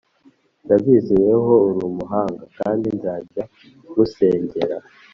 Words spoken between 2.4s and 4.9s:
kandi nzajya ngusengera